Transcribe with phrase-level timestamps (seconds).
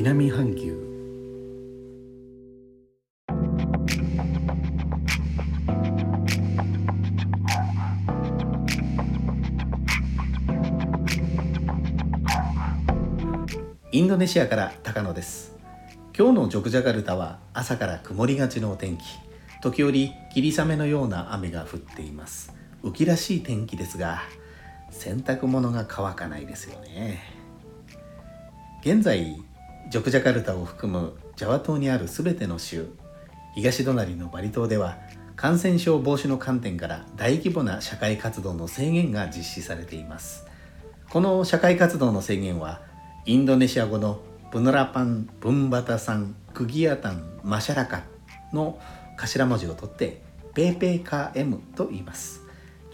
[0.00, 0.78] 南半球。
[13.90, 15.56] インドネシアから高野です。
[16.16, 19.02] 今日のジョクジャカルタは朝から曇りがちのお天気。
[19.62, 22.54] 時折霧雨のような雨が降っています。
[22.84, 24.22] 浮きらしい天気ですが
[24.90, 27.18] 洗濯物が乾かないですよね。
[28.80, 29.42] 現在
[29.90, 32.90] ジョクジャカルタを含むジャワ島にある全ての州
[33.54, 34.98] 東隣のバリ島では
[35.34, 40.44] 感染症防止の観点から大規模な社会活動の制限が実施されています。
[41.08, 42.82] この社会活動の制限は
[43.24, 44.20] インドネシア語の
[44.52, 48.02] ブヌラパン・ブンバタサン・クギアタン・マシャラカ
[48.52, 48.78] の
[49.16, 50.20] 頭文字を取って
[50.52, 52.42] ペーペーカー M と言います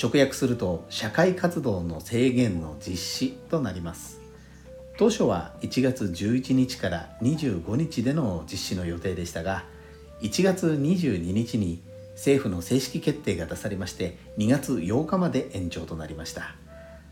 [0.00, 4.23] 直訳すると社会活動の制限の実施となります
[4.96, 9.64] 当初は1月11日から25日での実施の予定でしたが
[10.20, 11.82] 1月22日に
[12.14, 16.54] 政府の正式決定が出されまして2月8日まで延長となりました。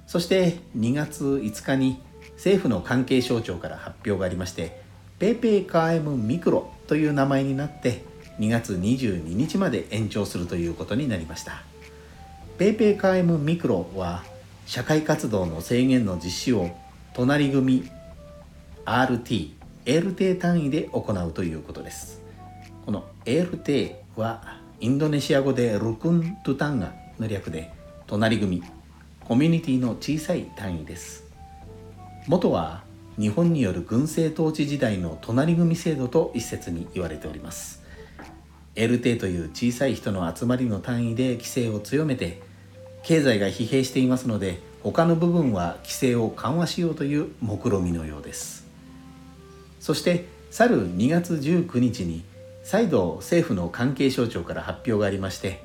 [0.06, 2.00] そして2月5日に
[2.34, 4.80] 政府の関係省庁から発表がありまして
[5.18, 8.04] PPKM Mikro という名前になって
[8.38, 11.62] 2月22日まで延長するということになりました。
[12.58, 14.22] PPKM Mikro は
[14.66, 16.70] 社会活動の制限の実施を
[17.14, 17.90] 隣組
[18.86, 19.50] RT、
[19.84, 22.22] LT 単位で行うということです。
[22.86, 27.70] この LT はインドネシア語でルクントゥタンガの略で
[28.06, 28.62] 隣組、
[29.24, 31.24] コミュニティの小さい単位です。
[32.28, 32.82] 元は
[33.18, 37.82] 日本による軍政統治時代の隣組制度と一説に言われております。
[38.74, 42.40] LT という小さい人の集まりの単位で規制を強めて
[43.02, 48.66] 経済が疲弊していますので他の部分は規制を緩和しようという目論みのようです。
[49.80, 52.24] そして去る2月19日に
[52.62, 55.62] 再度政府の関係省庁から発表がありまして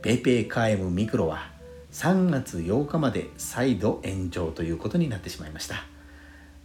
[0.00, 1.50] ペイペイカエムミクロは
[1.92, 5.84] 3月8日まで再度延長ということになってしまいました。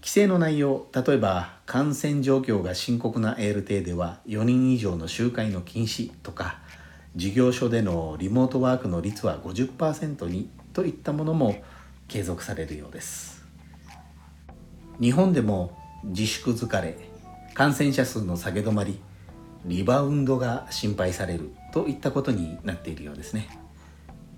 [0.01, 6.59] 規制の内容例えば感染状況が深刻な ALT では4人以上の集会の禁止とか
[7.16, 11.55] 事業所でのリモートワークの率は50%にといったものも
[12.08, 13.46] 継続されるようです。
[15.00, 16.97] 日本でも自粛疲れ
[17.53, 19.00] 感染者数の下げ止まり
[19.66, 23.47] リバウンドが心配されるといったことになっているようですね。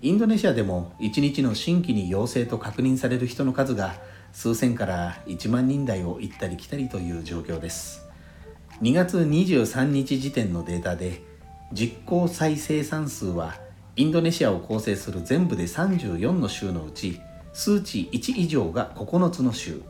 [0.02, 3.96] インドネシアでも1日の新規に陽性と確認される人の数が
[4.34, 8.06] 数千から1万人台を行ったり来たりという状況です。
[8.82, 11.24] 2月23日時点のデータで
[11.72, 13.56] 実効再生産数は
[13.96, 17.22] インドネシアを構成する全部で34の州のうち
[17.56, 19.82] 数値1以上が9つの州。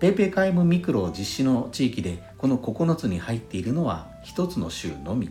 [0.00, 5.30] PayPay カイムミクロ実施の地域でこの9つに入っているのは1つの州のみ。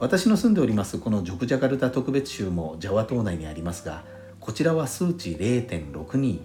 [0.00, 4.02] 私の住んでおりますこのジョクジャカルタ特別州もジャワ島内にありますが
[4.40, 6.40] こちらは数値0.62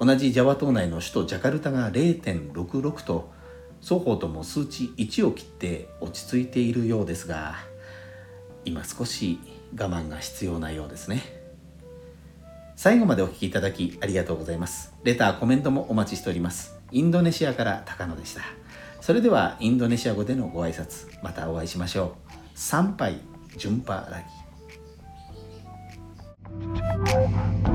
[0.00, 3.30] 同じジャワ島内の首都ジャカルタが0.66と
[3.80, 7.54] 双方とも数値1を切って落ち着いているようですが
[8.64, 9.38] 今少し
[9.78, 11.43] 我慢が必要なようですね。
[12.84, 14.92] 最後までお聴きいただきありがとうございます。
[15.04, 16.78] レター、コメントもお待ちしております。
[16.92, 18.42] インドネシアから高野でした。
[19.00, 22.32] それではインドネシア語でのご挨拶、またお会いしましょう。
[22.54, 23.22] 参拝、
[23.56, 24.22] 順波ラ
[27.68, 27.73] ギ。